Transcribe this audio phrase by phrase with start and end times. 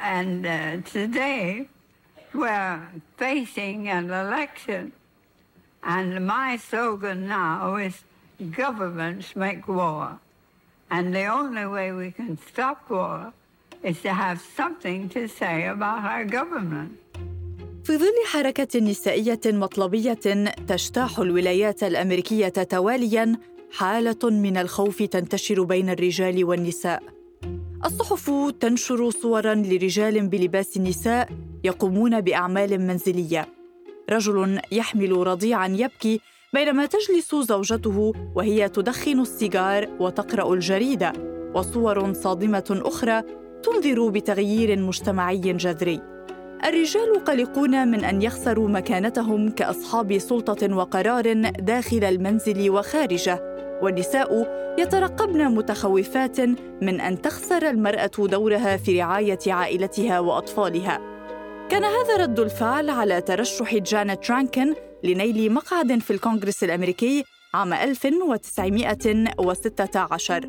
[0.00, 1.68] And uh, today
[2.34, 2.80] we're
[3.16, 4.92] facing an election.
[5.82, 8.04] And my slogan now is
[8.62, 10.18] governments make war.
[10.90, 13.32] And the only way we can stop war
[13.82, 16.98] is to have something to say about our government.
[17.84, 20.12] في ظل حركة نسائية مطلبية
[20.68, 23.36] تجتاح الولايات الأمريكية توالياً
[23.72, 27.17] حالة من الخوف تنتشر بين الرجال والنساء.
[27.84, 31.28] الصحف تنشر صوراً لرجال بلباس النساء
[31.64, 33.48] يقومون بأعمال منزلية.
[34.10, 36.20] رجل يحمل رضيعاً يبكي
[36.54, 41.12] بينما تجلس زوجته وهي تدخن السيجار وتقرأ الجريدة،
[41.54, 43.22] وصور صادمة أخرى
[43.62, 46.00] تنذر بتغيير مجتمعي جذري.
[46.64, 53.47] الرجال قلقون من أن يخسروا مكانتهم كأصحاب سلطة وقرار داخل المنزل وخارجه
[53.82, 56.40] والنساء يترقبن متخوفات
[56.82, 61.00] من أن تخسر المرأة دورها في رعاية عائلتها وأطفالها.
[61.68, 70.48] كان هذا رد الفعل على ترشح جانيت رانكن لنيل مقعد في الكونغرس الأمريكي عام 1916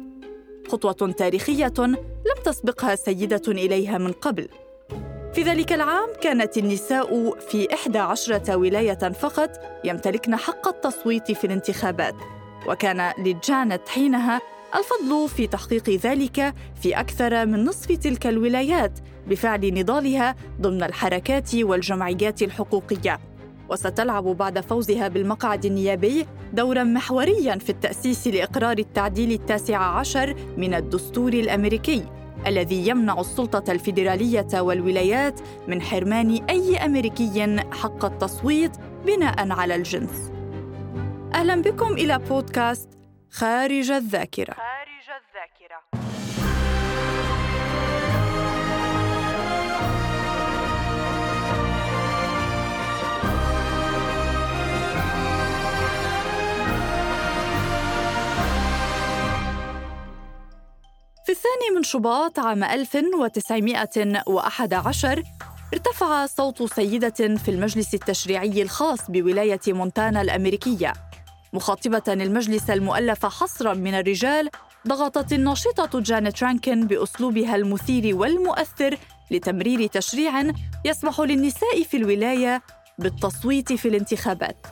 [0.67, 1.97] خطوة تاريخية لم
[2.45, 4.47] تسبقها سيدة إليها من قبل.
[5.33, 9.49] في ذلك العام كانت النساء في إحدى عشرة ولاية فقط
[9.83, 12.15] يمتلكن حق التصويت في الانتخابات.
[12.67, 14.41] وكان لجانت حينها
[14.75, 22.41] الفضل في تحقيق ذلك في أكثر من نصف تلك الولايات بفعل نضالها ضمن الحركات والجمعيات
[22.41, 23.19] الحقوقية
[23.69, 31.33] وستلعب بعد فوزها بالمقعد النيابي دورا محوريا في التأسيس لإقرار التعديل التاسع عشر من الدستور
[31.33, 32.03] الأمريكي
[32.47, 38.71] الذي يمنع السلطة الفيدرالية والولايات من حرمان أي أمريكي حق التصويت
[39.05, 40.38] بناء على الجنس.
[41.33, 42.89] أهلا بكم إلى بودكاست
[43.31, 44.53] خارج الذاكرة.
[44.53, 45.99] خارج الذاكرة.
[61.25, 65.23] في الثاني من شباط عام 1911
[65.73, 70.93] ارتفع صوت سيدة في المجلس التشريعي الخاص بولاية مونتانا الأمريكية
[71.53, 74.49] مخاطبة المجلس المؤلف حصرا من الرجال
[74.87, 78.97] ضغطت الناشطة جانيت رانكن بأسلوبها المثير والمؤثر
[79.31, 80.51] لتمرير تشريع
[80.85, 82.61] يسمح للنساء في الولاية
[82.99, 84.67] بالتصويت في الانتخابات.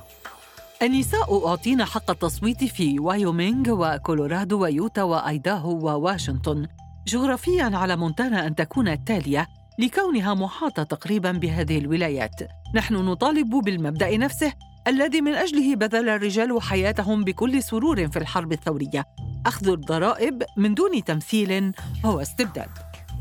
[0.82, 6.68] النساء أعطين حق التصويت في وايومينغ وكولورادو ويوتا وأيداهو وواشنطن
[7.08, 9.48] جغرافياً على مونتانا أن تكون التالية
[9.80, 12.42] لكونها محاطة تقريباً بهذه الولايات.
[12.76, 14.54] نحن نطالب بالمبدأ نفسه
[14.88, 19.06] الذي من أجله بذل الرجال حياتهم بكل سرور في الحرب الثورية.
[19.46, 21.72] أخذ الضرائب من دون تمثيل
[22.06, 22.70] هو استبداد.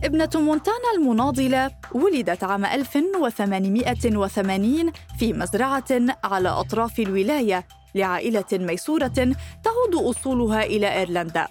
[0.04, 5.84] ابنة مونتانا المناضلة ولدت عام 1880 في مزرعة
[6.24, 9.34] على أطراف الولاية لعائلة ميسورة
[9.64, 11.48] تعود أصولها إلى إيرلندا.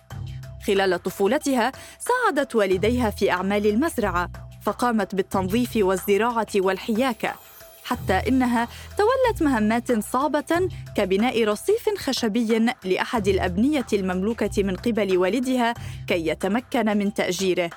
[0.67, 4.29] خلال طفولتها ساعدت والديها في أعمال المزرعة،
[4.61, 7.33] فقامت بالتنظيف والزراعة والحياكة،
[7.85, 15.73] حتى إنها تولت مهمات صعبة كبناء رصيف خشبي لأحد الأبنية المملوكة من قبل والدها
[16.07, 17.69] كي يتمكن من تأجيره.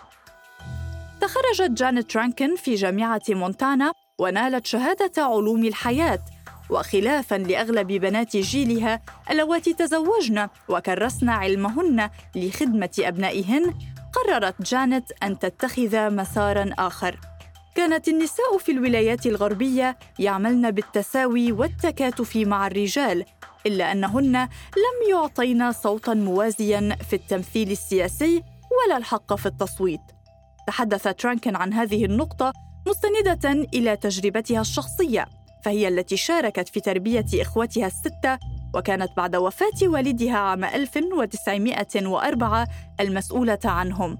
[1.20, 6.18] تخرجت جانيت رانكن في جامعة مونتانا ونالت شهادة علوم الحياة
[6.70, 13.74] وخلافا لأغلب بنات جيلها اللواتي تزوجن وكرسن علمهن لخدمة أبنائهن
[14.12, 17.20] قررت جانيت أن تتخذ مسارا آخر
[17.78, 23.24] كانت النساء في الولايات الغربية يعملن بالتساوي والتكاتف مع الرجال
[23.66, 24.36] إلا أنهن
[24.76, 30.00] لم يعطين صوتا موازيا في التمثيل السياسي ولا الحق في التصويت.
[30.66, 32.52] تحدث ترانكن عن هذه النقطة
[32.88, 35.26] مستندة إلى تجربتها الشخصية
[35.64, 38.38] فهي التي شاركت في تربية إخوتها الستة
[38.74, 42.68] وكانت بعد وفاة والدها عام 1904
[43.00, 44.18] المسؤولة عنهم.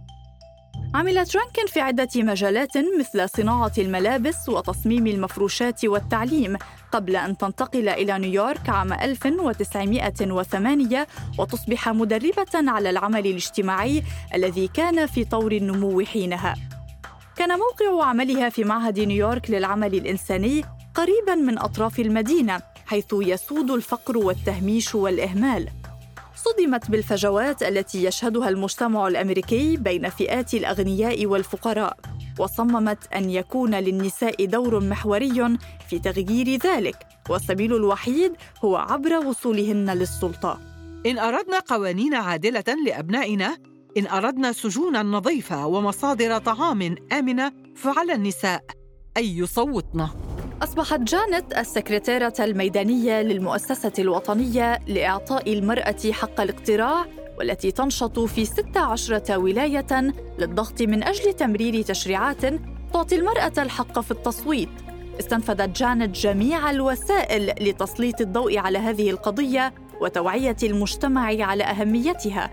[0.94, 6.57] عملت رانكن في عدة مجالات مثل صناعة الملابس وتصميم المفروشات والتعليم
[6.92, 11.07] قبل أن تنتقل إلى نيويورك عام 1908
[11.39, 14.03] وتصبح مدربة على العمل الاجتماعي
[14.34, 16.54] الذي كان في طور النمو حينها.
[17.36, 20.65] كان موقع عملها في معهد نيويورك للعمل الإنساني
[20.95, 25.68] قريبا من أطراف المدينة حيث يسود الفقر والتهميش والإهمال.
[26.45, 31.97] صدمت بالفجوات التي يشهدها المجتمع الأمريكي بين فئات الأغنياء والفقراء
[32.39, 35.59] وصممت أن يكون للنساء دور محوري
[35.89, 36.97] في تغيير ذلك
[37.31, 38.33] والسبيل الوحيد
[38.65, 40.59] هو عبر وصولهن للسلطة.
[41.07, 43.57] إن أردنا قوانين عادلة لأبنائنا
[43.97, 48.65] إن أردنا سجونا نظيفة ومصادر طعام آمنة فعلى النساء
[49.17, 50.09] أن يصوتن
[50.63, 57.05] أصبحت جانت السكرتيرة الميدانية للمؤسسة الوطنية لإعطاء المرأة حق الاقتراع
[57.39, 62.41] والتي تنشط في 16 ولاية للضغط من أجل تمرير تشريعات
[62.93, 64.69] تعطي المرأة الحق في التصويت.
[65.21, 72.51] استنفذت جانت جميع الوسائل لتسليط الضوء على هذه القضية وتوعية المجتمع على أهميتها.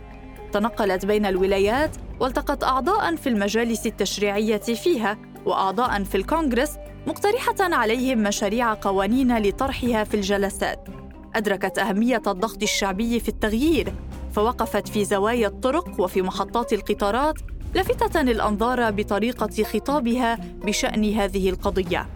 [0.51, 8.73] تنقلت بين الولايات والتقت أعضاء في المجالس التشريعية فيها وأعضاء في الكونغرس مقترحة عليهم مشاريع
[8.73, 10.87] قوانين لطرحها في الجلسات.
[11.35, 13.93] أدركت أهمية الضغط الشعبي في التغيير
[14.33, 17.35] فوقفت في زوايا الطرق وفي محطات القطارات
[17.75, 20.35] لافتة الأنظار بطريقة خطابها
[20.65, 22.09] بشأن هذه القضية.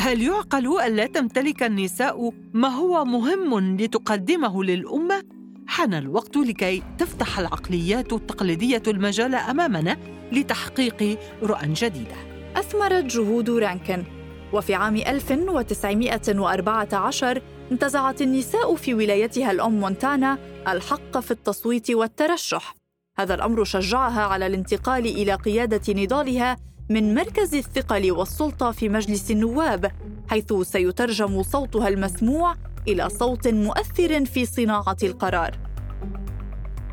[0.00, 5.22] هل يعقل ألا تمتلك النساء ما هو مهم لتقدمه للأمة؟
[5.66, 9.96] حان الوقت لكي تفتح العقليات التقليدية المجال أمامنا
[10.32, 12.16] لتحقيق رؤى جديدة.
[12.56, 14.04] أثمرت جهود رانكن
[14.52, 20.38] وفي عام 1914 انتزعت النساء في ولايتها الأم مونتانا
[20.68, 22.74] الحق في التصويت والترشح.
[23.18, 26.56] هذا الأمر شجعها على الانتقال إلى قيادة نضالها
[26.90, 29.92] من مركز الثقل والسلطة في مجلس النواب
[30.28, 32.54] حيث سيترجم صوتها المسموع
[32.88, 35.58] إلى صوت مؤثر في صناعة القرار.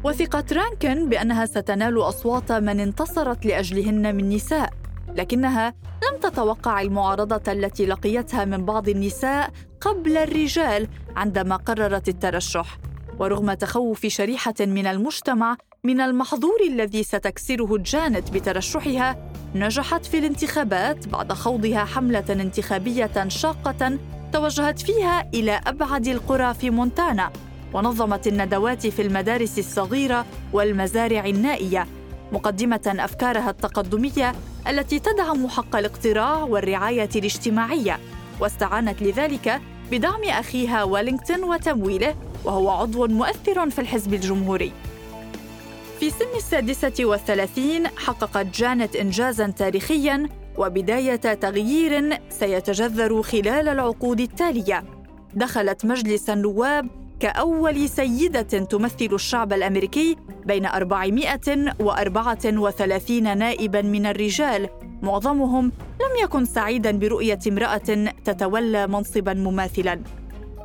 [0.04, 4.74] وثقت رانكن بأنها ستنال أصوات من انتصرت لأجلهن من نساء.
[5.16, 5.74] لكنها
[6.04, 9.50] لم تتوقع المعارضة التي لقيتها من بعض النساء
[9.82, 12.78] قبل الرجال عندما قررت الترشح.
[13.20, 21.34] ورغم تخوف شريحة من المجتمع من المحظور الذي ستكسره جانت بترشحها نجحت في الانتخابات بعد
[21.34, 23.98] خوضها حملة انتخابية شاقة
[24.34, 27.32] توجهت فيها إلى أبعد القرى في مونتانا
[27.74, 31.88] ونظمت الندوات في المدارس الصغيرة والمزارع النائية.
[32.34, 34.36] مقدمة أفكارها التقدمية
[34.68, 38.00] التي تدعم حق الاقتراع والرعاية الاجتماعية.
[38.40, 42.16] واستعانت لذلك بدعم أخيها ويلينغتون وتمويله
[42.46, 44.72] وهو عضو مؤثر في الحزب الجمهوري.
[46.00, 54.84] في سن السادسة والثلاثين حققت جانت إنجازاً تاريخياً وبداية تغيير سيتجذر خلال العقود التالية.
[55.34, 60.16] دخلت مجلس النواب كأول سيدة تمثل الشعب الأمريكي
[60.46, 64.70] بين 434 نائباً من الرجال.
[65.02, 65.72] معظمهم
[66.02, 70.02] لم يكن سعيداً برؤية امرأة تتولى منصباً مماثلاً.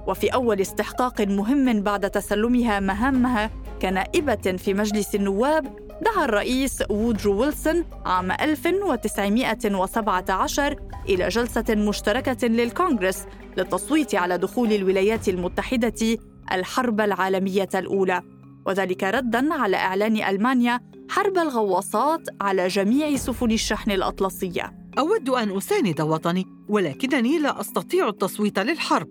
[0.06, 3.50] وفي أول استحقاق مهم بعد تسلمها مهامها
[3.82, 5.64] كنائبة في مجلس النواب
[6.02, 10.76] دعا الرئيس وودرو ويلسون عام 1917
[11.08, 13.26] إلى جلسة مشتركة للكونغرس
[13.56, 16.18] للتصويت على دخول الولايات المتحدة
[16.52, 18.22] الحرب العالمية الأولى
[18.66, 20.80] وذلك ردا على إعلان ألمانيا
[21.10, 24.72] حرب الغواصات على جميع سفن الشحن الأطلسية.
[24.98, 29.08] أود أن أساند وطني ولكنني لا أستطيع التصويت للحرب.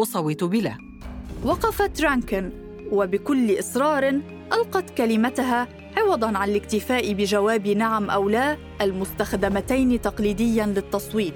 [0.00, 0.78] أصوت بلا.
[1.44, 2.50] وقفت رانكن
[2.92, 4.20] وبكل إصرار
[4.52, 11.34] ألقت كلمتها عوضا عن الاكتفاء بجواب نعم أو لا المستخدمتين تقليديا للتصويت.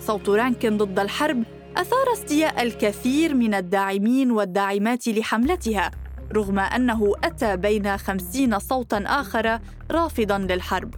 [0.00, 1.42] صوت رانكن ضد الحرب
[1.76, 5.90] أثار استياء الكثير من الداعمين والداعمات لحملتها
[6.32, 9.58] رغم أنه أتى بين خمسين صوتا آخر
[9.90, 10.94] رافضا للحرب.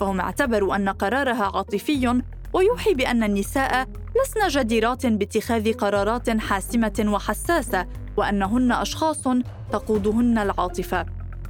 [0.00, 2.22] فهم اعتبروا أن قرارها عاطفي
[2.52, 3.88] ويوحي بأن النساء
[4.22, 9.22] لسن جديرات باتخاذ قرارات حاسمة وحساسة وأنهن أشخاص
[9.72, 11.06] تقودهن العاطفة.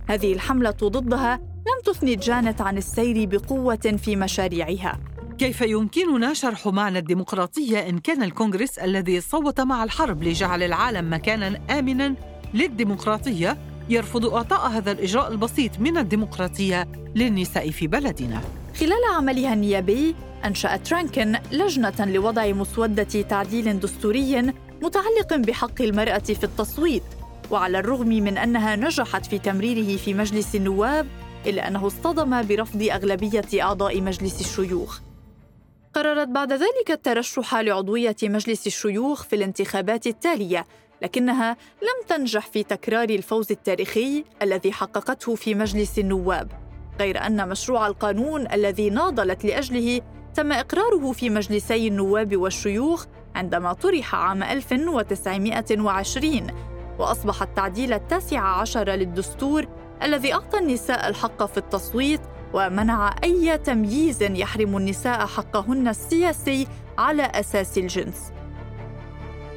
[0.08, 4.98] هذه الحملة ضدها لم تثني جانت عن السير بقوة في مشاريعها.
[5.38, 11.60] كيف يمكننا شرح معنى الديمقراطية إن كان الكونغرس الذي صوت مع الحرب لجعل العالم مكانا
[11.78, 12.14] آمنا
[12.54, 18.40] للديمقراطية يرفض إعطاء هذا الإجراء البسيط من الديمقراطية للنساء في بلدنا.
[18.80, 20.14] خلال عملها النيابي
[20.44, 24.42] أنشأت رانكن لجنة لوضع مسودة تعديل دستوري
[24.82, 27.02] متعلق بحق المرأة في التصويت.
[27.50, 31.06] وعلى الرغم من أنها نجحت في تمريره في مجلس النواب
[31.46, 35.07] إلا أنه اصطدم برفض أغلبية أعضاء مجلس الشيوخ.
[35.98, 40.66] قررت بعد ذلك الترشح لعضوية مجلس الشيوخ في الانتخابات التالية
[41.02, 46.52] لكنها لم تنجح في تكرار الفوز التاريخي الذي حققته في مجلس النواب
[47.00, 50.00] غير أن مشروع القانون الذي ناضلت لأجله
[50.34, 56.46] تم إقراره في مجلسي النواب والشيوخ عندما طرح عام 1920
[56.98, 59.66] وأصبح التعديل التاسع عشر للدستور
[60.02, 62.20] الذي أعطى النساء الحق في التصويت
[62.54, 66.66] ومنع أي تمييز يحرم النساء حقهن السياسي
[66.98, 68.32] على أساس الجنس.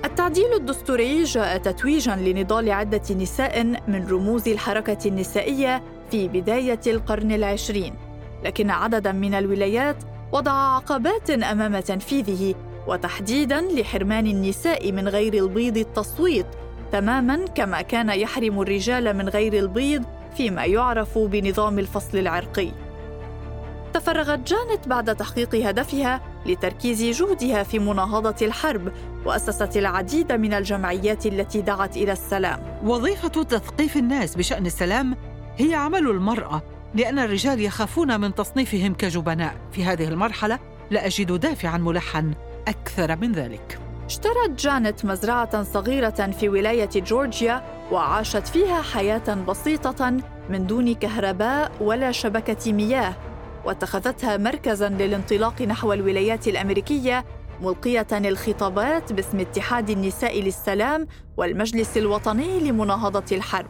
[0.05, 7.93] التعديل الدستوري جاء تتويجا لنضال عدة نساء من رموز الحركة النسائية في بداية القرن العشرين
[8.43, 9.95] لكن عددا من الولايات
[10.31, 12.55] وضع عقبات أمام تنفيذه
[12.87, 16.45] وتحديدا لحرمان النساء من غير البيض التصويت
[16.91, 20.03] تماما كما كان يحرم الرجال من غير البيض
[20.37, 22.71] فيما يعرف بنظام الفصل العرقي
[23.93, 28.91] تفرغت جانت بعد تحقيق هدفها لتركيز جهدها في مناهضة الحرب
[29.25, 32.79] وأسست العديد من الجمعيات التي دعت إلى السلام.
[32.83, 35.15] وظيفة تثقيف الناس بشأن السلام
[35.57, 36.61] هي عمل المرأة
[36.95, 39.55] لأن الرجال يخافون من تصنيفهم كجبناء.
[39.71, 40.59] في هذه المرحلة
[40.91, 42.33] لا أجد دافعا ملحا
[42.67, 43.79] أكثر من ذلك.
[44.05, 50.17] اشترت جانت مزرعة صغيرة في ولاية جورجيا وعاشت فيها حياة بسيطة
[50.49, 53.15] من دون كهرباء ولا شبكة مياه.
[53.65, 57.25] واتخذتها مركزا للانطلاق نحو الولايات الأمريكية
[57.61, 63.69] ملقية الخطابات باسم اتحاد النساء للسلام والمجلس الوطني لمناهضة الحرب.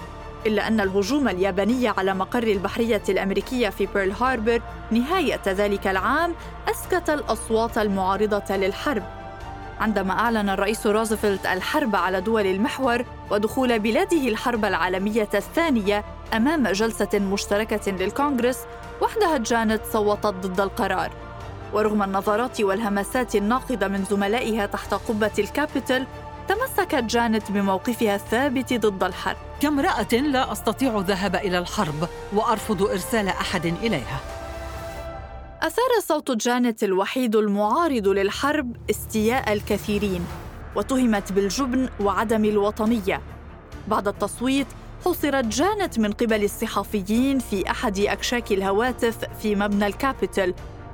[0.46, 6.36] إلا أن الهجوم الياباني على مقر البحرية الأمريكية في بيرل هاربر نهاية ذلك العام
[6.72, 9.04] أسكت الأصوات المعارضة للحرب.
[9.80, 16.04] عندما أعلن الرئيس روزفلت الحرب على دول المحور ودخول بلاده الحرب العالمية الثانية
[16.34, 18.60] أمام جلسة مشتركة للكونغرس
[19.02, 21.12] وحدها جانت صوتت ضد القرار.
[21.74, 26.06] ورغم النظرات والهمسات الناقضة من زملائها تحت قبة الكابيتول
[26.50, 29.38] تمسكت جانت بموقفها الثابت ضد الحرب.
[29.62, 34.20] كامرأة لا أستطيع الذهاب إلى الحرب وأرفض إرسال أحد إليها.
[35.62, 40.26] أثار صوت جانت الوحيد المعارض للحرب استياء الكثيرين
[40.76, 43.22] وتهمت بالجبن وعدم الوطنية.
[43.88, 44.68] بعد التصويت
[45.06, 50.54] حصرت جانت من قبل الصحفيين في أحد أكشاك الهواتف في مبنى الكابيتول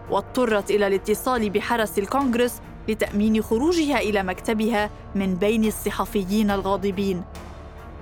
[0.10, 7.24] واضطرت إلى الاتصال بحرس الكونغرس لتأمين خروجها إلى مكتبها من بين الصحفيين الغاضبين.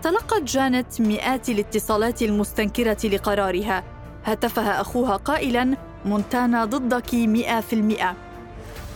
[0.04, 3.84] تلقت جانت مئات الاتصالات المستنكرة لقرارها،
[4.26, 8.16] هتفها أخوها قائلاً: مونتانا ضدك مئة في المئة.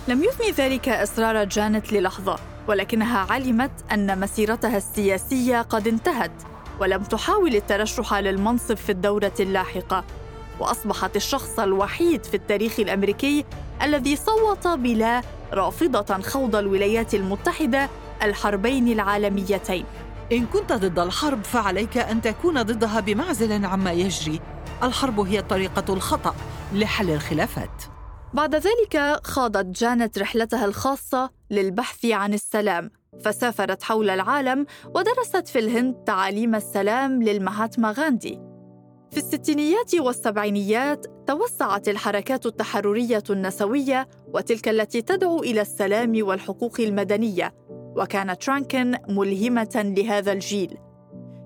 [0.07, 6.31] لم يثني ذلك إصرار جانت للحظة، ولكنها علمت أن مسيرتها السياسية قد انتهت،
[6.79, 10.03] ولم تحاول الترشح للمنصب في الدورة اللاحقة.
[10.59, 13.45] وأصبحت الشخص الوحيد في التاريخ الأمريكي
[13.81, 15.21] الذي صوت بلا
[15.53, 17.89] رافضة خوض الولايات المتحدة
[18.23, 19.85] الحربين العالميتين.
[20.31, 24.39] إن كنت ضد الحرب فعليك أن تكون ضدها بمعزل عما يجري.
[24.83, 26.35] الحرب هي الطريقة الخطأ
[26.73, 27.83] لحل الخلافات.
[28.33, 32.91] بعد ذلك خاضت جانت رحلتها الخاصة للبحث عن السلام
[33.25, 38.56] فسافرت حول العالم ودرست في الهند تعاليم السلام للمهاتما غاندي.
[39.11, 48.37] في الستينيات والسبعينيات توسعت الحركات التحررية النسوية وتلك التي تدعو إلى السلام والحقوق المدنية وكان
[48.37, 50.77] ترانكن ملهمة لهذا الجيل.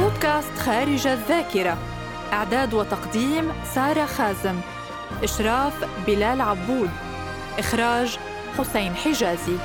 [0.00, 1.78] بودكاست خارج الذاكرة.
[2.32, 4.60] إعداد وتقديم سارة خازم.
[5.22, 6.90] إشراف بلال عبود.
[7.58, 8.18] إخراج
[8.58, 9.56] حسين حجازي.